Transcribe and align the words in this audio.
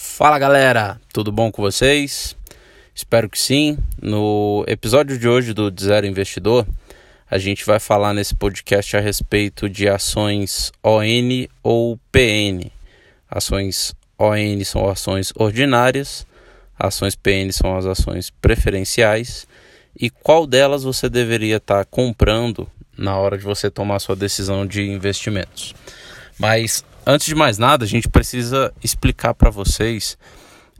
Fala 0.00 0.38
galera, 0.38 1.00
tudo 1.12 1.32
bom 1.32 1.50
com 1.50 1.60
vocês? 1.60 2.36
Espero 2.94 3.28
que 3.28 3.36
sim. 3.36 3.76
No 4.00 4.64
episódio 4.68 5.18
de 5.18 5.28
hoje 5.28 5.52
do 5.52 5.74
Zero 5.76 6.06
Investidor, 6.06 6.64
a 7.28 7.36
gente 7.36 7.66
vai 7.66 7.80
falar 7.80 8.14
nesse 8.14 8.32
podcast 8.32 8.96
a 8.96 9.00
respeito 9.00 9.68
de 9.68 9.88
ações 9.88 10.70
ON 10.84 11.48
ou 11.64 11.98
PN. 12.12 12.70
Ações 13.28 13.92
ON 14.16 14.64
são 14.64 14.88
ações 14.88 15.32
ordinárias, 15.34 16.24
ações 16.78 17.16
PN 17.16 17.50
são 17.50 17.76
as 17.76 17.84
ações 17.84 18.30
preferenciais 18.30 19.48
e 19.98 20.10
qual 20.10 20.46
delas 20.46 20.84
você 20.84 21.08
deveria 21.08 21.56
estar 21.56 21.84
comprando 21.86 22.70
na 22.96 23.16
hora 23.16 23.36
de 23.36 23.42
você 23.42 23.68
tomar 23.68 23.98
sua 23.98 24.14
decisão 24.14 24.64
de 24.64 24.80
investimentos. 24.80 25.74
Mas 26.38 26.84
antes 27.08 27.26
de 27.26 27.34
mais 27.34 27.56
nada, 27.56 27.86
a 27.86 27.88
gente 27.88 28.06
precisa 28.06 28.70
explicar 28.84 29.32
para 29.32 29.48
vocês 29.48 30.18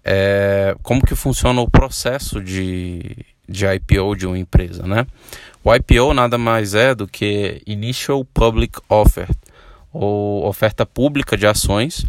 é, 0.04 0.76
como 0.82 1.04
que 1.04 1.14
funciona 1.14 1.58
o 1.62 1.70
processo 1.70 2.42
de, 2.42 3.16
de 3.48 3.66
IPO 3.66 4.14
de 4.14 4.26
uma 4.26 4.38
empresa, 4.38 4.86
né? 4.86 5.06
O 5.64 5.74
IPO 5.74 6.12
nada 6.12 6.36
mais 6.36 6.74
é 6.74 6.94
do 6.94 7.08
que 7.08 7.62
Initial 7.66 8.22
Public 8.26 8.78
Offer, 8.90 9.28
ou 9.90 10.46
oferta 10.46 10.84
pública 10.84 11.36
de 11.36 11.46
ações. 11.46 12.04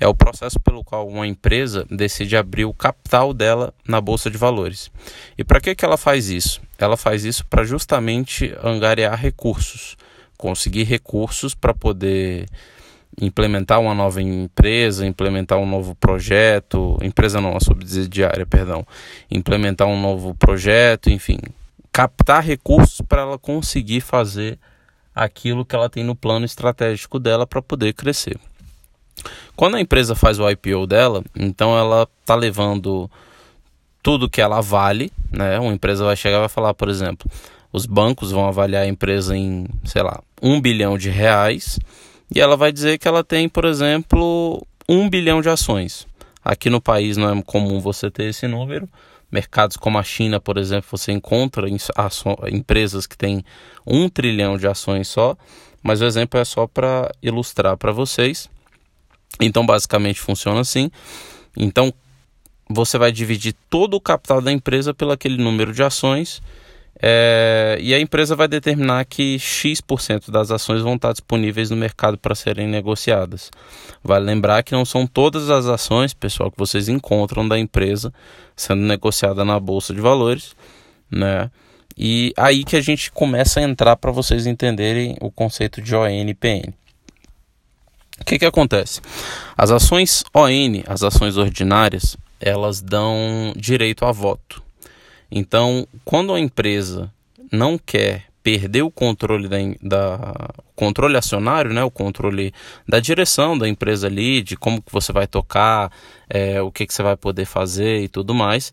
É 0.00 0.06
o 0.06 0.14
processo 0.14 0.58
pelo 0.60 0.82
qual 0.82 1.06
uma 1.08 1.26
empresa 1.26 1.84
decide 1.90 2.36
abrir 2.36 2.64
o 2.64 2.72
capital 2.72 3.34
dela 3.34 3.74
na 3.86 4.00
bolsa 4.00 4.30
de 4.30 4.38
valores. 4.38 4.90
E 5.36 5.44
para 5.44 5.60
que, 5.60 5.74
que 5.74 5.84
ela 5.84 5.96
faz 5.96 6.30
isso? 6.30 6.62
Ela 6.78 6.96
faz 6.96 7.24
isso 7.24 7.44
para 7.46 7.64
justamente 7.64 8.54
angariar 8.62 9.18
recursos, 9.20 9.96
conseguir 10.36 10.84
recursos 10.84 11.52
para 11.52 11.74
poder 11.74 12.46
implementar 13.20 13.80
uma 13.80 13.94
nova 13.94 14.22
empresa, 14.22 15.06
implementar 15.06 15.58
um 15.58 15.66
novo 15.66 15.94
projeto, 15.94 16.98
empresa 17.02 17.40
não, 17.40 17.56
a 17.56 17.60
subsidiária, 17.60 18.46
perdão, 18.46 18.86
implementar 19.30 19.88
um 19.88 20.00
novo 20.00 20.34
projeto, 20.34 21.10
enfim, 21.10 21.38
captar 21.92 22.44
recursos 22.44 23.00
para 23.00 23.22
ela 23.22 23.38
conseguir 23.38 24.00
fazer 24.00 24.58
aquilo 25.14 25.64
que 25.64 25.74
ela 25.74 25.88
tem 25.88 26.04
no 26.04 26.14
plano 26.14 26.44
estratégico 26.44 27.18
dela 27.18 27.46
para 27.46 27.60
poder 27.60 27.92
crescer. 27.92 28.38
Quando 29.56 29.76
a 29.76 29.80
empresa 29.80 30.14
faz 30.14 30.38
o 30.38 30.48
IPO 30.48 30.86
dela, 30.86 31.24
então 31.34 31.76
ela 31.76 32.08
está 32.20 32.36
levando 32.36 33.10
tudo 34.00 34.30
que 34.30 34.40
ela 34.40 34.60
vale, 34.60 35.10
né? 35.30 35.58
Uma 35.58 35.72
empresa 35.72 36.04
vai 36.04 36.14
chegar 36.14 36.36
e 36.36 36.40
vai 36.40 36.48
falar, 36.48 36.72
por 36.72 36.88
exemplo, 36.88 37.28
os 37.72 37.84
bancos 37.84 38.30
vão 38.30 38.46
avaliar 38.46 38.84
a 38.84 38.88
empresa 38.88 39.36
em, 39.36 39.66
sei 39.84 40.02
lá, 40.02 40.22
um 40.40 40.60
bilhão 40.60 40.96
de 40.96 41.10
reais 41.10 41.80
e 42.34 42.40
ela 42.40 42.56
vai 42.56 42.70
dizer 42.70 42.98
que 42.98 43.08
ela 43.08 43.24
tem, 43.24 43.48
por 43.48 43.64
exemplo, 43.64 44.64
um 44.88 45.08
bilhão 45.08 45.40
de 45.40 45.48
ações. 45.48 46.06
Aqui 46.44 46.70
no 46.70 46.80
país 46.80 47.16
não 47.16 47.30
é 47.30 47.42
comum 47.42 47.80
você 47.80 48.10
ter 48.10 48.24
esse 48.24 48.46
número. 48.46 48.88
Mercados 49.30 49.76
como 49.76 49.98
a 49.98 50.02
China, 50.02 50.40
por 50.40 50.56
exemplo, 50.56 50.88
você 50.90 51.12
encontra 51.12 51.66
empresas 52.50 53.06
que 53.06 53.16
têm 53.16 53.44
um 53.86 54.08
trilhão 54.08 54.56
de 54.56 54.66
ações 54.66 55.08
só, 55.08 55.36
mas 55.82 56.00
o 56.00 56.06
exemplo 56.06 56.40
é 56.40 56.44
só 56.44 56.66
para 56.66 57.10
ilustrar 57.22 57.76
para 57.76 57.92
vocês. 57.92 58.48
Então, 59.40 59.66
basicamente 59.66 60.20
funciona 60.20 60.60
assim. 60.60 60.90
Então, 61.56 61.92
você 62.68 62.98
vai 62.98 63.12
dividir 63.12 63.54
todo 63.68 63.94
o 63.94 64.00
capital 64.00 64.40
da 64.40 64.52
empresa 64.52 64.94
pelo 64.94 65.12
aquele 65.12 65.36
número 65.36 65.72
de 65.72 65.82
ações 65.82 66.42
é, 67.00 67.78
e 67.80 67.94
a 67.94 68.00
empresa 68.00 68.34
vai 68.34 68.48
determinar 68.48 69.04
que 69.04 69.38
X% 69.38 70.30
das 70.30 70.50
ações 70.50 70.82
vão 70.82 70.96
estar 70.96 71.12
disponíveis 71.12 71.70
no 71.70 71.76
mercado 71.76 72.18
para 72.18 72.34
serem 72.34 72.66
negociadas. 72.66 73.50
Vale 74.02 74.24
lembrar 74.24 74.62
que 74.64 74.72
não 74.72 74.84
são 74.84 75.06
todas 75.06 75.48
as 75.48 75.66
ações, 75.66 76.12
pessoal, 76.12 76.50
que 76.50 76.58
vocês 76.58 76.88
encontram 76.88 77.46
da 77.46 77.58
empresa 77.58 78.12
sendo 78.56 78.82
negociada 78.82 79.44
na 79.44 79.60
bolsa 79.60 79.94
de 79.94 80.00
valores, 80.00 80.56
né? 81.10 81.50
E 81.96 82.32
aí 82.36 82.64
que 82.64 82.76
a 82.76 82.80
gente 82.80 83.10
começa 83.10 83.60
a 83.60 83.62
entrar 83.62 83.96
para 83.96 84.10
vocês 84.10 84.46
entenderem 84.46 85.16
o 85.20 85.30
conceito 85.30 85.80
de 85.80 85.94
ONPN. 85.94 86.74
O 88.20 88.24
que, 88.24 88.38
que 88.38 88.44
acontece? 88.44 89.00
As 89.56 89.70
ações 89.70 90.24
ON, 90.34 90.82
as 90.86 91.02
ações 91.02 91.36
ordinárias, 91.36 92.16
elas 92.40 92.80
dão 92.80 93.52
direito 93.56 94.04
a 94.04 94.12
voto. 94.12 94.62
Então, 95.30 95.86
quando 96.04 96.32
a 96.32 96.40
empresa 96.40 97.12
não 97.52 97.78
quer 97.78 98.24
perder 98.42 98.82
o 98.82 98.90
controle 98.90 99.46
da, 99.48 99.58
da 99.82 100.34
controle 100.74 101.16
acionário, 101.16 101.72
né, 101.72 101.84
o 101.84 101.90
controle 101.90 102.52
da 102.88 102.98
direção 102.98 103.58
da 103.58 103.68
empresa 103.68 104.06
ali, 104.06 104.42
de 104.42 104.56
como 104.56 104.80
que 104.80 104.90
você 104.90 105.12
vai 105.12 105.26
tocar, 105.26 105.92
é, 106.30 106.62
o 106.62 106.72
que, 106.72 106.86
que 106.86 106.94
você 106.94 107.02
vai 107.02 107.16
poder 107.16 107.44
fazer 107.44 108.02
e 108.02 108.08
tudo 108.08 108.34
mais, 108.34 108.72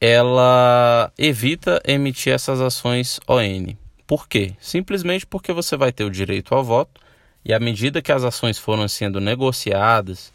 ela 0.00 1.12
evita 1.18 1.80
emitir 1.84 2.32
essas 2.32 2.60
ações 2.60 3.20
ON. 3.28 3.74
Por 4.06 4.28
quê? 4.28 4.54
Simplesmente 4.60 5.26
porque 5.26 5.52
você 5.52 5.76
vai 5.76 5.92
ter 5.92 6.04
o 6.04 6.10
direito 6.10 6.54
ao 6.54 6.64
voto 6.64 7.00
e 7.44 7.52
à 7.52 7.60
medida 7.60 8.00
que 8.00 8.12
as 8.12 8.24
ações 8.24 8.58
foram 8.58 8.88
sendo 8.88 9.20
negociadas, 9.20 10.32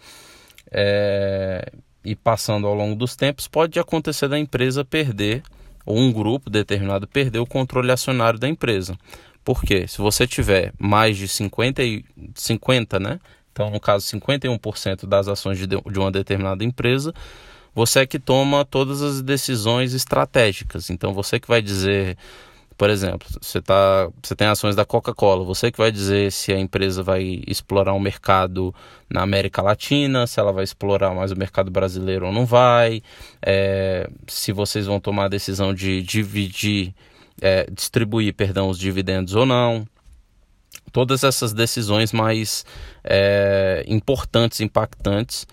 é, 0.72 1.72
e 2.04 2.16
passando 2.16 2.68
ao 2.68 2.74
longo 2.74 2.96
dos 2.96 3.16
tempos, 3.16 3.48
pode 3.48 3.80
acontecer 3.80 4.28
da 4.28 4.40
empresa 4.40 4.84
perder, 4.84 5.44
ou 5.86 5.98
um 5.98 6.12
grupo 6.12 6.50
determinado 6.50 7.08
perder 7.08 7.40
o 7.40 7.46
controle 7.46 7.92
acionário 7.92 8.40
da 8.40 8.48
empresa. 8.48 8.98
Porque 9.44 9.88
se 9.88 9.98
você 9.98 10.28
tiver 10.28 10.74
mais 10.78 11.18
de 11.18 11.28
50, 11.28 11.82
50 12.36 13.00
né? 13.00 13.20
Então, 13.52 13.70
no 13.70 13.80
caso, 13.80 14.06
51% 14.08 15.06
das 15.06 15.28
ações 15.28 15.58
de, 15.58 15.68
de 15.68 16.00
uma 16.00 16.12
determinada 16.12 16.64
empresa, 16.64 17.14
você 17.74 18.02
é 18.02 18.06
que 18.06 18.20
toma 18.20 18.64
todas 18.64 19.02
as 19.02 19.22
decisões 19.22 19.94
estratégicas. 19.94 20.90
Então, 20.90 21.14
você 21.14 21.40
que 21.40 21.48
vai 21.48 21.62
dizer 21.62 22.18
por 22.81 22.90
exemplo, 22.90 23.28
você, 23.40 23.62
tá, 23.62 24.09
você 24.24 24.36
tem 24.36 24.47
ações 24.47 24.75
da 24.75 24.84
Coca-Cola, 24.84 25.46
você 25.46 25.72
que 25.72 25.78
vai 25.78 25.92
dizer 25.92 26.31
se 26.31 26.52
a 26.52 26.59
empresa 26.59 27.03
vai 27.03 27.44
explorar 27.46 27.94
um 27.94 28.00
mercado 28.00 28.74
na 29.08 29.22
América 29.22 29.62
Latina, 29.62 30.25
se 30.25 30.40
ela 30.40 30.52
vai 30.52 30.64
explorar 30.64 31.14
mais 31.14 31.31
o 31.31 31.36
mercado 31.36 31.70
brasileiro 31.70 32.25
ou 32.25 32.34
não 32.34 32.44
vai, 32.44 33.03
é, 33.40 34.09
se 34.28 34.52
vocês 34.52 34.88
vão 34.88 35.00
tomar 35.00 35.25
a 35.25 35.28
decisão 35.28 35.75
de 35.75 36.02
dividir, 36.02 36.96
é, 37.40 37.70
distribuir, 37.70 38.34
perdão, 38.34 38.68
os 38.68 38.80
dividendos 38.80 39.36
ou 39.36 39.46
não. 39.46 39.88
Todas 40.91 41.24
essas 41.24 41.53
decisões 41.53 42.12
mais 42.12 42.66
é, 43.03 43.86
importantes, 43.88 44.59
impactantes, 44.59 45.46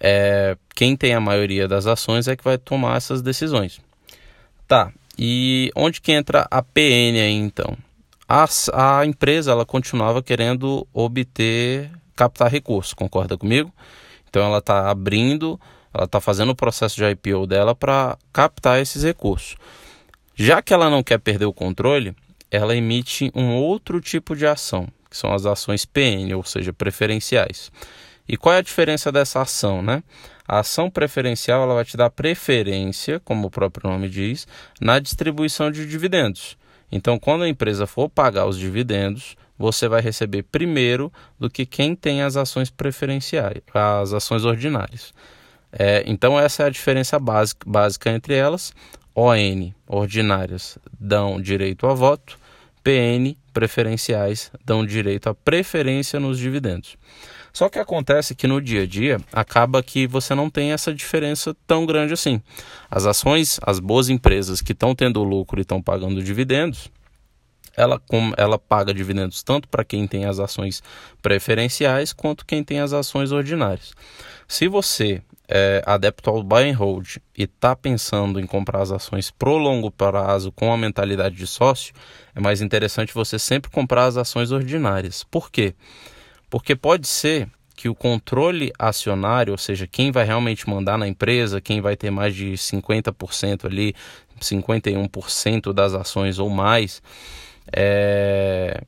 é, 0.00 0.56
quem 0.74 0.96
tem 0.96 1.12
a 1.12 1.20
maioria 1.20 1.68
das 1.68 1.86
ações 1.86 2.26
é 2.26 2.34
que 2.34 2.42
vai 2.42 2.56
tomar 2.56 2.96
essas 2.96 3.20
decisões. 3.20 3.82
Tá, 4.66 4.90
e 5.18 5.70
onde 5.76 6.00
que 6.00 6.12
entra 6.12 6.46
a 6.50 6.62
PN 6.62 7.20
aí 7.20 7.34
então? 7.34 7.76
A, 8.28 8.46
a 8.72 9.06
empresa 9.06 9.52
ela 9.52 9.64
continuava 9.64 10.22
querendo 10.22 10.86
obter, 10.92 11.90
captar 12.16 12.50
recursos, 12.50 12.94
concorda 12.94 13.36
comigo? 13.36 13.72
Então 14.28 14.42
ela 14.42 14.58
está 14.58 14.90
abrindo, 14.90 15.60
ela 15.92 16.04
está 16.04 16.20
fazendo 16.20 16.50
o 16.50 16.56
processo 16.56 16.96
de 16.96 17.04
IPO 17.04 17.46
dela 17.46 17.74
para 17.74 18.18
captar 18.32 18.80
esses 18.80 19.04
recursos. 19.04 19.56
Já 20.34 20.60
que 20.60 20.74
ela 20.74 20.90
não 20.90 21.02
quer 21.02 21.18
perder 21.18 21.44
o 21.44 21.52
controle, 21.52 22.16
ela 22.50 22.74
emite 22.74 23.30
um 23.34 23.54
outro 23.54 24.00
tipo 24.00 24.34
de 24.34 24.46
ação, 24.46 24.88
que 25.08 25.16
são 25.16 25.32
as 25.32 25.46
ações 25.46 25.84
PN, 25.84 26.34
ou 26.34 26.42
seja, 26.42 26.72
preferenciais. 26.72 27.70
E 28.28 28.36
qual 28.36 28.54
é 28.54 28.58
a 28.58 28.62
diferença 28.62 29.12
dessa 29.12 29.42
ação, 29.42 29.82
né? 29.82 30.02
A 30.46 30.58
ação 30.58 30.90
preferencial 30.90 31.62
ela 31.62 31.74
vai 31.74 31.84
te 31.84 31.96
dar 31.96 32.10
preferência, 32.10 33.20
como 33.20 33.46
o 33.46 33.50
próprio 33.50 33.90
nome 33.90 34.08
diz, 34.08 34.46
na 34.80 34.98
distribuição 34.98 35.70
de 35.70 35.86
dividendos. 35.86 36.56
Então, 36.92 37.18
quando 37.18 37.44
a 37.44 37.48
empresa 37.48 37.86
for 37.86 38.08
pagar 38.08 38.46
os 38.46 38.58
dividendos, 38.58 39.36
você 39.58 39.88
vai 39.88 40.00
receber 40.00 40.42
primeiro 40.42 41.12
do 41.38 41.48
que 41.48 41.64
quem 41.64 41.96
tem 41.96 42.22
as 42.22 42.36
ações 42.36 42.70
preferenciais, 42.70 43.62
as 43.72 44.12
ações 44.12 44.44
ordinárias. 44.44 45.14
É, 45.72 46.04
então, 46.06 46.38
essa 46.38 46.64
é 46.64 46.66
a 46.66 46.70
diferença 46.70 47.18
básica, 47.18 47.68
básica 47.68 48.10
entre 48.10 48.34
elas. 48.34 48.72
ON, 49.14 49.72
ordinárias, 49.86 50.76
dão 50.98 51.40
direito 51.40 51.86
a 51.86 51.94
voto, 51.94 52.38
PN, 52.82 53.36
preferenciais, 53.52 54.50
dão 54.64 54.84
direito 54.84 55.28
a 55.28 55.34
preferência 55.34 56.18
nos 56.18 56.38
dividendos. 56.38 56.96
Só 57.54 57.68
que 57.68 57.78
acontece 57.78 58.34
que 58.34 58.48
no 58.48 58.60
dia 58.60 58.82
a 58.82 58.86
dia 58.86 59.20
acaba 59.32 59.80
que 59.80 60.08
você 60.08 60.34
não 60.34 60.50
tem 60.50 60.72
essa 60.72 60.92
diferença 60.92 61.56
tão 61.68 61.86
grande 61.86 62.12
assim. 62.12 62.42
As 62.90 63.06
ações, 63.06 63.60
as 63.62 63.78
boas 63.78 64.08
empresas 64.08 64.60
que 64.60 64.72
estão 64.72 64.92
tendo 64.92 65.22
lucro 65.22 65.60
e 65.60 65.62
estão 65.62 65.80
pagando 65.80 66.20
dividendos, 66.20 66.90
ela, 67.76 68.02
ela 68.36 68.58
paga 68.58 68.92
dividendos 68.92 69.44
tanto 69.44 69.68
para 69.68 69.84
quem 69.84 70.04
tem 70.04 70.24
as 70.24 70.40
ações 70.40 70.82
preferenciais 71.22 72.12
quanto 72.12 72.44
quem 72.44 72.64
tem 72.64 72.80
as 72.80 72.92
ações 72.92 73.30
ordinárias. 73.30 73.92
Se 74.48 74.66
você 74.66 75.22
é 75.48 75.80
adepto 75.86 76.30
ao 76.30 76.42
buy 76.42 76.68
and 76.68 76.74
hold 76.74 77.18
e 77.38 77.44
está 77.44 77.76
pensando 77.76 78.40
em 78.40 78.46
comprar 78.46 78.82
as 78.82 78.90
ações 78.90 79.30
pro 79.30 79.56
longo 79.56 79.92
prazo 79.92 80.50
com 80.50 80.72
a 80.72 80.76
mentalidade 80.76 81.36
de 81.36 81.46
sócio, 81.46 81.94
é 82.34 82.40
mais 82.40 82.60
interessante 82.60 83.14
você 83.14 83.38
sempre 83.38 83.70
comprar 83.70 84.06
as 84.06 84.16
ações 84.16 84.50
ordinárias. 84.50 85.22
Por 85.22 85.52
quê? 85.52 85.72
Porque 85.72 86.13
pode 86.76 87.08
ser 87.08 87.48
que 87.76 87.88
o 87.88 87.94
controle 87.94 88.72
acionário, 88.78 89.52
ou 89.52 89.58
seja, 89.58 89.86
quem 89.86 90.12
vai 90.12 90.24
realmente 90.24 90.68
mandar 90.68 90.96
na 90.96 91.08
empresa, 91.08 91.60
quem 91.60 91.80
vai 91.80 91.96
ter 91.96 92.10
mais 92.10 92.34
de 92.34 92.52
50% 92.52 93.64
ali, 93.64 93.94
51% 94.40 95.72
das 95.72 95.94
ações 95.94 96.38
ou 96.38 96.48
mais, 96.48 97.02
é, 97.72 98.82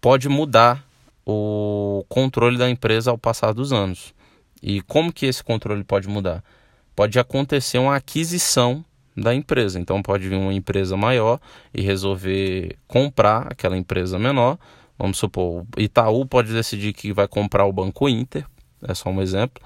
pode 0.00 0.28
mudar 0.28 0.84
o 1.26 2.04
controle 2.08 2.56
da 2.56 2.70
empresa 2.70 3.10
ao 3.10 3.18
passar 3.18 3.52
dos 3.52 3.72
anos. 3.72 4.14
E 4.62 4.80
como 4.82 5.12
que 5.12 5.26
esse 5.26 5.42
controle 5.42 5.82
pode 5.82 6.08
mudar? 6.08 6.44
Pode 6.94 7.18
acontecer 7.18 7.78
uma 7.78 7.96
aquisição 7.96 8.84
da 9.16 9.34
empresa. 9.34 9.78
Então 9.78 10.02
pode 10.02 10.28
vir 10.28 10.36
uma 10.36 10.54
empresa 10.54 10.96
maior 10.96 11.40
e 11.74 11.80
resolver 11.82 12.76
comprar 12.86 13.48
aquela 13.50 13.76
empresa 13.76 14.18
menor. 14.18 14.58
Vamos 15.00 15.16
supor, 15.16 15.62
o 15.62 15.80
Itaú 15.80 16.26
pode 16.26 16.52
decidir 16.52 16.92
que 16.92 17.10
vai 17.10 17.26
comprar 17.26 17.64
o 17.64 17.72
Banco 17.72 18.06
Inter, 18.06 18.44
é 18.86 18.92
só 18.92 19.08
um 19.08 19.22
exemplo. 19.22 19.62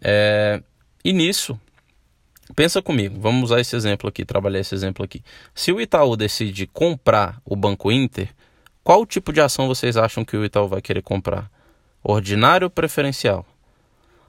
É, 0.00 0.62
e 1.04 1.12
nisso, 1.12 1.58
pensa 2.54 2.80
comigo, 2.80 3.18
vamos 3.20 3.50
usar 3.50 3.60
esse 3.60 3.74
exemplo 3.74 4.08
aqui, 4.08 4.24
trabalhar 4.24 4.60
esse 4.60 4.72
exemplo 4.72 5.04
aqui. 5.04 5.24
Se 5.52 5.72
o 5.72 5.80
Itaú 5.80 6.16
decide 6.16 6.68
comprar 6.68 7.42
o 7.44 7.56
Banco 7.56 7.90
Inter, 7.90 8.32
qual 8.84 9.04
tipo 9.04 9.32
de 9.32 9.40
ação 9.40 9.66
vocês 9.66 9.96
acham 9.96 10.24
que 10.24 10.36
o 10.36 10.44
Itaú 10.44 10.68
vai 10.68 10.80
querer 10.80 11.02
comprar? 11.02 11.50
Ordinário 12.00 12.66
ou 12.66 12.70
preferencial? 12.70 13.44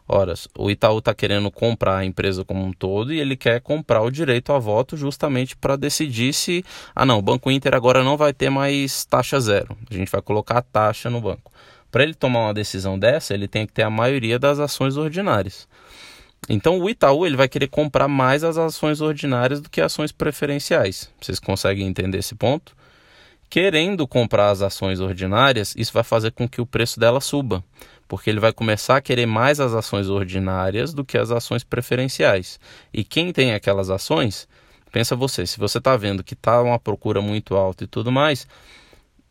Ora, 0.07 0.33
o 0.57 0.69
Itaú 0.69 0.99
está 0.99 1.13
querendo 1.13 1.49
comprar 1.49 1.97
a 1.97 2.05
empresa 2.05 2.43
como 2.43 2.65
um 2.65 2.73
todo 2.73 3.13
e 3.13 3.19
ele 3.19 3.35
quer 3.37 3.61
comprar 3.61 4.01
o 4.01 4.11
direito 4.11 4.51
a 4.51 4.59
voto 4.59 4.97
justamente 4.97 5.55
para 5.55 5.75
decidir 5.75 6.33
se, 6.33 6.65
ah 6.95 7.05
não, 7.05 7.19
o 7.19 7.21
Banco 7.21 7.49
Inter 7.49 7.73
agora 7.73 8.03
não 8.03 8.17
vai 8.17 8.33
ter 8.33 8.49
mais 8.49 9.05
taxa 9.05 9.39
zero. 9.39 9.77
A 9.89 9.93
gente 9.93 10.11
vai 10.11 10.21
colocar 10.21 10.57
a 10.57 10.61
taxa 10.61 11.09
no 11.09 11.21
banco. 11.21 11.51
Para 11.91 12.03
ele 12.03 12.13
tomar 12.13 12.41
uma 12.41 12.53
decisão 12.53 12.97
dessa, 12.97 13.33
ele 13.33 13.47
tem 13.47 13.65
que 13.65 13.73
ter 13.73 13.83
a 13.83 13.89
maioria 13.89 14.39
das 14.39 14.59
ações 14.59 14.97
ordinárias. 14.97 15.67
Então 16.49 16.79
o 16.79 16.89
Itaú 16.89 17.25
ele 17.25 17.37
vai 17.37 17.47
querer 17.47 17.67
comprar 17.67 18.07
mais 18.07 18.43
as 18.43 18.57
ações 18.57 18.99
ordinárias 18.99 19.61
do 19.61 19.69
que 19.69 19.79
ações 19.79 20.11
preferenciais. 20.11 21.09
Vocês 21.21 21.39
conseguem 21.39 21.87
entender 21.87 22.17
esse 22.17 22.35
ponto? 22.35 22.75
Querendo 23.49 24.07
comprar 24.07 24.49
as 24.49 24.61
ações 24.61 24.99
ordinárias, 25.01 25.73
isso 25.77 25.93
vai 25.93 26.03
fazer 26.03 26.31
com 26.31 26.47
que 26.47 26.61
o 26.61 26.65
preço 26.65 26.99
dela 26.99 27.19
suba 27.19 27.63
porque 28.11 28.29
ele 28.29 28.41
vai 28.41 28.51
começar 28.51 28.97
a 28.97 29.01
querer 29.01 29.25
mais 29.25 29.61
as 29.61 29.73
ações 29.73 30.09
ordinárias 30.09 30.93
do 30.93 31.01
que 31.01 31.17
as 31.17 31.31
ações 31.31 31.63
preferenciais. 31.63 32.59
E 32.93 33.05
quem 33.05 33.31
tem 33.31 33.53
aquelas 33.53 33.89
ações, 33.89 34.49
pensa 34.91 35.15
você, 35.15 35.47
se 35.47 35.57
você 35.57 35.77
está 35.77 35.95
vendo 35.95 36.21
que 36.21 36.33
está 36.33 36.61
uma 36.61 36.77
procura 36.77 37.21
muito 37.21 37.55
alta 37.55 37.85
e 37.85 37.87
tudo 37.87 38.11
mais, 38.11 38.45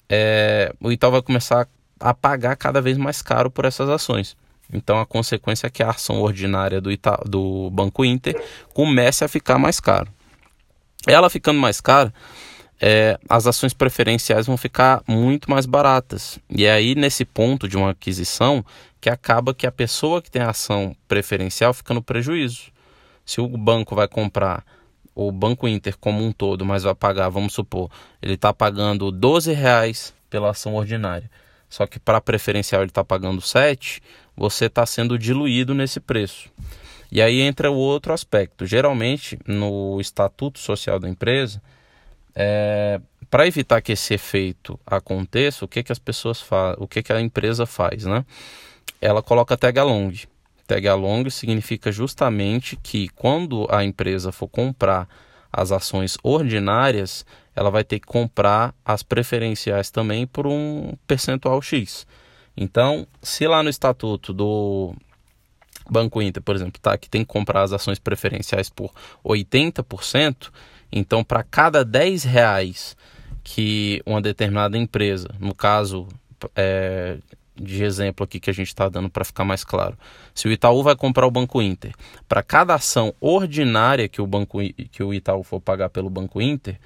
é, 0.09 0.73
o 0.81 0.91
Itaú 0.91 1.11
vai 1.11 1.21
começar 1.21 1.69
a 2.00 2.15
pagar 2.15 2.56
cada 2.56 2.81
vez 2.81 2.97
mais 2.97 3.21
caro 3.21 3.50
por 3.50 3.67
essas 3.67 3.87
ações. 3.91 4.35
Então 4.73 4.99
a 4.99 5.05
consequência 5.05 5.67
é 5.67 5.71
que 5.71 5.82
a 5.82 5.91
ação 5.91 6.23
ordinária 6.23 6.81
do, 6.81 6.91
Ita 6.91 7.21
do 7.27 7.69
Banco 7.69 8.03
Inter 8.03 8.43
comece 8.73 9.23
a 9.27 9.29
ficar 9.29 9.59
mais 9.59 9.79
caro. 9.79 10.11
Ela 11.06 11.29
ficando 11.29 11.61
mais 11.61 11.82
cara, 11.82 12.15
é, 12.81 13.19
as 13.29 13.47
ações 13.47 13.75
preferenciais 13.75 14.47
vão 14.47 14.56
ficar 14.56 15.03
muito 15.06 15.50
mais 15.50 15.67
baratas. 15.67 16.38
E 16.49 16.65
é 16.65 16.73
aí, 16.73 16.94
nesse 16.94 17.25
ponto 17.25 17.69
de 17.69 17.77
uma 17.77 17.91
aquisição, 17.91 18.65
que 19.00 19.11
acaba 19.11 19.53
que 19.53 19.67
a 19.67 19.73
pessoa 19.73 20.23
que 20.23 20.31
tem 20.31 20.43
a 20.43 20.50
ação 20.50 20.97
preferencial 21.06 21.75
fica 21.75 21.93
no 21.93 22.03
prejuízo. 22.03 22.73
Se 23.25 23.41
o 23.41 23.47
banco 23.47 23.94
vai 23.94 24.09
comprar 24.09 24.65
o 25.15 25.31
Banco 25.31 25.69
Inter 25.69 25.97
como 25.99 26.25
um 26.25 26.32
todo, 26.32 26.65
mas 26.65 26.85
vai 26.85 26.94
pagar, 26.94 27.29
vamos 27.29 27.53
supor, 27.53 27.91
ele 28.23 28.35
está 28.35 28.53
pagando 28.55 29.11
12 29.11 29.53
reais 29.53 30.15
pela 30.31 30.50
ação 30.50 30.75
ordinária. 30.75 31.31
Só 31.69 31.87
que 31.87 31.99
para 31.99 32.21
preferencial 32.21 32.82
ele 32.82 32.91
está 32.91 33.05
pagando 33.05 33.41
7, 33.41 34.03
você 34.37 34.67
está 34.67 34.87
sendo 34.87 35.19
diluído 35.19 35.75
nesse 35.75 36.00
preço. 36.00 36.50
E 37.12 37.21
aí 37.21 37.41
entra 37.41 37.71
o 37.71 37.77
outro 37.77 38.12
aspecto. 38.12 38.65
Geralmente, 38.65 39.38
no 39.47 40.00
estatuto 40.00 40.59
social 40.59 40.99
da 40.99 41.09
empresa, 41.09 41.61
é, 42.35 43.00
para 43.31 43.47
evitar 43.47 43.81
que 43.81 43.93
esse 43.93 44.15
efeito 44.15 44.79
aconteça, 44.87 45.65
o 45.65 45.69
que, 45.69 45.82
que 45.82 45.93
as 45.93 45.99
pessoas 45.99 46.41
fazem, 46.41 46.77
o 46.82 46.88
que, 46.88 47.03
que 47.03 47.12
a 47.12 47.21
empresa 47.21 47.67
faz, 47.67 48.05
né? 48.05 48.25
Ela 49.00 49.23
coloca 49.23 49.56
tag 49.56 49.79
along. 49.79 50.12
Tag 50.67 50.87
along 50.88 51.31
significa 51.31 51.91
justamente 51.91 52.77
que 52.77 53.09
quando 53.11 53.67
a 53.71 53.85
empresa 53.85 54.32
for 54.32 54.49
comprar 54.49 55.09
as 55.53 55.73
ações 55.73 56.17
ordinárias, 56.23 57.25
ela 57.55 57.71
vai 57.71 57.82
ter 57.82 57.99
que 57.99 58.06
comprar 58.06 58.75
as 58.85 59.03
preferenciais 59.03 59.91
também 59.91 60.27
por 60.27 60.47
um 60.47 60.94
percentual 61.06 61.61
X. 61.61 62.06
Então, 62.56 63.06
se 63.23 63.47
lá 63.47 63.62
no 63.62 63.71
estatuto 63.71 64.32
do 64.32 64.94
Banco 65.88 66.23
Inter, 66.23 66.43
por 66.43 66.55
exemplo, 66.55 66.81
tá 66.81 66.97
que 66.97 67.09
tem 67.09 67.23
que 67.23 67.32
comprar 67.32 67.62
as 67.62 67.73
ações 67.73 67.99
preferenciais 67.99 68.69
por 68.69 68.93
80%, 69.25 70.50
então, 70.92 71.22
para 71.22 71.42
cada 71.42 71.84
10 71.84 72.25
reais 72.25 72.96
que 73.42 74.02
uma 74.04 74.20
determinada 74.20 74.76
empresa, 74.76 75.28
no 75.38 75.54
caso 75.54 76.06
é, 76.54 77.19
de 77.54 77.84
exemplo 77.84 78.25
aqui 78.25 78.40
que 78.40 78.50
a 78.50 78.54
gente 78.54 78.69
está 78.69 78.88
dando 78.88 79.10
para 79.10 79.25
ficar 79.25 79.44
mais 79.44 79.62
claro, 79.64 79.96
se 80.34 80.48
o 80.48 80.52
Itaú 80.52 80.82
vai 80.82 80.96
comprar 80.96 81.26
o 81.26 81.31
Banco 81.31 81.60
Inter, 81.60 81.92
para 82.28 82.42
cada 82.42 82.75
ação 82.75 83.14
ordinária 83.20 84.08
que 84.08 84.20
o, 84.20 84.26
banco, 84.26 84.58
que 84.90 85.02
o 85.02 85.12
Itaú 85.14 85.42
for 85.42 85.60
pagar 85.60 85.90
pelo 85.90 86.10
Banco 86.10 86.40
Inter, 86.40 86.78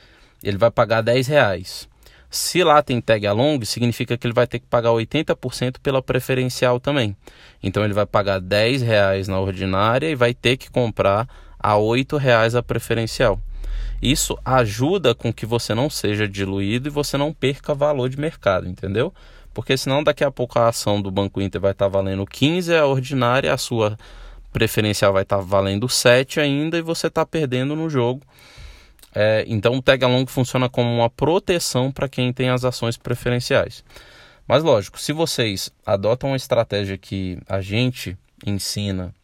ele 0.42 0.58
vai 0.58 0.70
pagar 0.70 1.02
10 1.02 1.26
reais. 1.26 1.88
Se 2.28 2.64
lá 2.64 2.82
tem 2.82 3.00
tag 3.00 3.24
along, 3.28 3.64
significa 3.64 4.18
que 4.18 4.26
ele 4.26 4.34
vai 4.34 4.46
ter 4.46 4.58
que 4.58 4.66
pagar 4.66 4.90
80% 4.90 5.76
pela 5.80 6.02
preferencial 6.02 6.80
também. 6.80 7.16
Então 7.62 7.84
ele 7.84 7.94
vai 7.94 8.04
pagar 8.04 8.40
10 8.40 8.82
reais 8.82 9.28
na 9.28 9.38
ordinária 9.38 10.10
e 10.10 10.16
vai 10.16 10.34
ter 10.34 10.56
que 10.56 10.68
comprar 10.68 11.28
a 11.58 11.76
8 11.76 12.16
reais 12.16 12.56
a 12.56 12.62
preferencial. 12.62 13.40
Isso 14.00 14.38
ajuda 14.44 15.14
com 15.14 15.32
que 15.32 15.46
você 15.46 15.74
não 15.74 15.88
seja 15.88 16.28
diluído 16.28 16.88
e 16.88 16.90
você 16.90 17.16
não 17.16 17.32
perca 17.32 17.74
valor 17.74 18.08
de 18.08 18.18
mercado, 18.18 18.68
entendeu? 18.68 19.12
Porque 19.52 19.76
senão 19.76 20.02
daqui 20.02 20.24
a 20.24 20.30
pouco 20.30 20.58
a 20.58 20.68
ação 20.68 21.00
do 21.00 21.10
Banco 21.10 21.40
Inter 21.40 21.60
vai 21.60 21.70
estar 21.70 21.88
valendo 21.88 22.26
15, 22.26 22.74
a 22.74 22.86
ordinária, 22.86 23.52
a 23.52 23.56
sua 23.56 23.96
preferencial 24.52 25.12
vai 25.12 25.22
estar 25.22 25.38
valendo 25.38 25.88
7 25.88 26.40
ainda 26.40 26.76
e 26.76 26.82
você 26.82 27.06
está 27.06 27.24
perdendo 27.24 27.74
no 27.74 27.88
jogo. 27.88 28.22
É, 29.14 29.44
então 29.46 29.76
o 29.76 29.82
tag 29.82 30.04
along 30.04 30.26
funciona 30.26 30.68
como 30.68 30.92
uma 30.92 31.08
proteção 31.08 31.92
para 31.92 32.08
quem 32.08 32.32
tem 32.32 32.50
as 32.50 32.64
ações 32.64 32.96
preferenciais. 32.96 33.84
Mas 34.46 34.62
lógico, 34.62 35.00
se 35.00 35.12
vocês 35.12 35.72
adotam 35.86 36.30
uma 36.30 36.36
estratégia 36.36 36.98
que 36.98 37.38
a 37.48 37.60
gente 37.60 38.18
ensina 38.44 39.14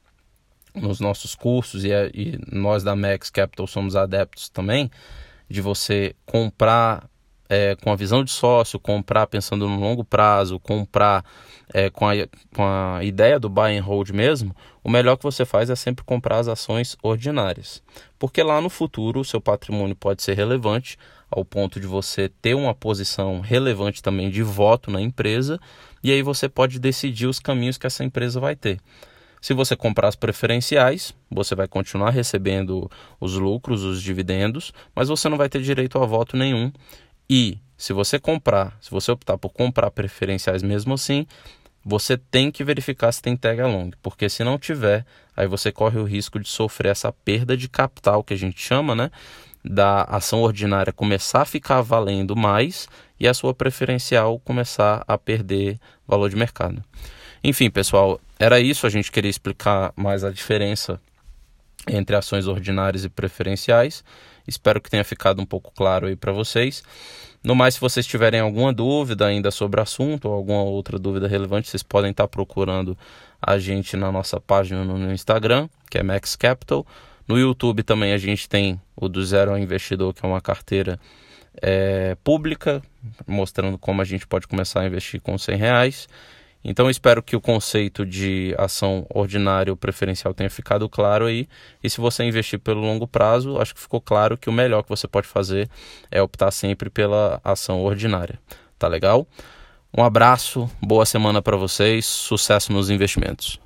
nos 0.75 1.01
nossos 1.01 1.35
cursos 1.35 1.85
e, 1.85 1.91
e, 2.15 2.39
nós 2.50 2.83
da 2.83 2.95
Max 2.95 3.31
Capital 3.31 3.67
somos 3.67 3.97
adeptos 3.97 4.49
também 4.49 4.91
de 5.49 5.61
você 5.61 6.15
comprar 6.25 7.09
é, 7.49 7.75
com 7.75 7.91
a 7.91 7.97
visão 7.97 8.23
de 8.23 8.31
sócio, 8.31 8.79
comprar 8.79 9.27
pensando 9.27 9.69
no 9.69 9.81
longo 9.81 10.05
prazo, 10.05 10.61
comprar 10.61 11.25
é, 11.75 11.91
com, 11.91 12.09
a, 12.09 12.12
com 12.55 12.65
a 12.65 13.03
ideia 13.03 13.41
do 13.41 13.49
buy 13.49 13.77
and 13.77 13.83
hold 13.83 14.11
mesmo, 14.11 14.55
o 14.85 14.89
melhor 14.89 15.17
que 15.17 15.25
você 15.25 15.45
faz 15.45 15.69
é 15.69 15.75
sempre 15.75 16.05
comprar 16.05 16.39
as 16.39 16.47
ações 16.47 16.97
ordinárias. 17.03 17.83
Porque 18.19 18.41
lá 18.41 18.61
no 18.61 18.71
futuro 18.71 19.21
o 19.21 19.25
seu 19.25 19.41
patrimônio 19.41 19.97
pode 19.97 20.23
ser 20.23 20.35
relevante 20.35 20.97
ao 21.29 21.45
ponto 21.45 21.81
de 21.81 21.87
você 21.89 22.29
ter 22.41 22.55
uma 22.55 22.75
posição 22.75 23.41
relevante 23.41 24.00
também 24.00 24.31
de 24.31 24.43
voto 24.43 24.91
na 24.91 25.00
empresa 25.00 25.61
e 26.03 26.12
aí 26.12 26.23
você 26.23 26.49
pode 26.49 26.79
decidir 26.79 27.27
os 27.27 27.41
caminhos 27.41 27.77
que 27.77 27.87
essa 27.87 28.05
empresa 28.05 28.39
vai 28.39 28.55
ter. 28.55 28.81
Se 29.40 29.54
você 29.54 29.75
comprar 29.75 30.09
as 30.09 30.16
preferenciais, 30.16 31.14
você 31.30 31.54
vai 31.54 31.66
continuar 31.66 32.11
recebendo 32.11 32.90
os 33.18 33.35
lucros, 33.35 33.82
os 33.82 34.02
dividendos, 34.02 34.73
mas 34.94 35.09
você 35.09 35.28
não 35.28 35.38
vai 35.38 35.49
ter 35.49 35.62
direito 35.62 35.99
a 35.99 36.04
voto 36.04 36.37
nenhum. 36.37 36.70
E 37.28 37.59
se 37.76 37.94
você 37.94 38.18
comprar, 38.18 38.76
se 38.80 38.90
você 38.90 39.11
optar 39.11 39.38
por 39.38 39.50
comprar 39.50 39.90
preferenciais 39.90 40.62
mesmo 40.62 40.92
assim, 40.92 41.26
você 41.82 42.18
tem 42.18 42.50
que 42.50 42.62
verificar 42.62 43.11
se 43.11 43.23
tem 43.23 43.35
tag 43.37 43.59
along, 43.61 43.92
porque 44.02 44.28
se 44.28 44.44
não 44.44 44.59
tiver, 44.59 45.06
aí 45.35 45.47
você 45.47 45.73
corre 45.73 45.99
o 45.99 46.04
risco 46.04 46.38
de 46.38 46.49
sofrer 46.49 46.90
essa 46.90 47.11
perda 47.11 47.56
de 47.56 47.68
capital 47.68 48.23
que 48.23 48.35
a 48.35 48.37
gente 48.37 48.61
chama, 48.61 48.94
né? 48.94 49.11
Da 49.64 50.02
ação 50.02 50.42
ordinária 50.42 50.92
começar 50.92 51.42
a 51.42 51.47
ficar 51.47 51.80
valendo 51.80 52.37
mais 52.37 52.87
e 53.18 53.26
a 53.26 53.32
sua 53.32 53.54
preferencial 53.54 54.38
começar 54.40 55.02
a 55.09 55.16
perder 55.16 55.78
valor 56.06 56.28
de 56.28 56.37
mercado. 56.37 56.85
Enfim, 57.42 57.70
pessoal, 57.70 58.20
era 58.40 58.59
isso. 58.59 58.87
A 58.87 58.90
gente 58.90 59.12
queria 59.12 59.30
explicar 59.30 59.92
mais 59.94 60.25
a 60.25 60.30
diferença 60.30 60.99
entre 61.87 62.16
ações 62.16 62.47
ordinárias 62.47 63.04
e 63.04 63.09
preferenciais. 63.11 64.02
Espero 64.49 64.80
que 64.80 64.90
tenha 64.90 65.04
ficado 65.04 65.40
um 65.40 65.47
pouco 65.47 65.70
claro 65.73 66.06
aí 66.06 66.16
para 66.16 66.32
vocês. 66.32 66.82
No 67.44 67.54
mais, 67.54 67.75
se 67.75 67.80
vocês 67.80 68.06
tiverem 68.06 68.40
alguma 68.40 68.73
dúvida 68.73 69.26
ainda 69.26 69.50
sobre 69.50 69.78
o 69.78 69.82
assunto 69.82 70.26
ou 70.26 70.35
alguma 70.35 70.62
outra 70.62 70.99
dúvida 70.99 71.28
relevante, 71.28 71.68
vocês 71.68 71.82
podem 71.82 72.11
estar 72.11 72.26
procurando 72.28 72.97
a 73.40 73.59
gente 73.59 73.97
na 73.97 74.11
nossa 74.11 74.40
página 74.40 74.85
no 74.85 75.12
Instagram, 75.12 75.68
que 75.90 75.99
é 75.99 76.02
Max 76.02 76.35
Capital. 76.35 76.87
No 77.28 77.38
YouTube 77.38 77.82
também 77.82 78.12
a 78.12 78.18
gente 78.18 78.49
tem 78.49 78.80
o 78.97 79.09
do 79.09 79.25
Zero 79.25 79.52
ao 79.52 79.59
Investidor, 79.59 80.12
que 80.12 80.25
é 80.25 80.28
uma 80.28 80.40
carteira 80.40 80.99
é, 81.62 82.16
pública, 82.25 82.82
mostrando 83.26 83.78
como 83.78 84.02
a 84.02 84.04
gente 84.04 84.26
pode 84.26 84.47
começar 84.47 84.80
a 84.80 84.87
investir 84.87 85.20
com 85.20 85.37
100 85.38 85.56
reais. 85.56 86.09
Então 86.62 86.90
espero 86.90 87.23
que 87.23 87.35
o 87.35 87.40
conceito 87.40 88.05
de 88.05 88.55
ação 88.59 89.07
ordinária 89.09 89.73
ou 89.73 89.76
preferencial 89.76 90.35
tenha 90.35 90.50
ficado 90.50 90.88
claro 90.88 91.26
aí. 91.26 91.49
E 91.83 91.88
se 91.88 92.00
você 92.00 92.23
investir 92.25 92.59
pelo 92.59 92.81
longo 92.81 93.07
prazo, 93.07 93.59
acho 93.59 93.75
que 93.75 93.81
ficou 93.81 94.00
claro 94.00 94.37
que 94.37 94.50
o 94.50 94.52
melhor 94.52 94.83
que 94.83 94.88
você 94.88 95.09
pode 95.09 95.26
fazer 95.26 95.69
é 96.11 96.21
optar 96.21 96.50
sempre 96.50 96.90
pela 96.90 97.40
ação 97.43 97.83
ordinária. 97.83 98.38
Tá 98.79 98.88
legal? 98.88 99.26
Um 99.97 100.05
abraço, 100.05 100.71
boa 100.81 101.05
semana 101.05 101.43
para 101.43 101.57
vocês, 101.57 102.07
sucesso 102.07 102.73
nos 102.73 102.90
investimentos. 102.90 103.59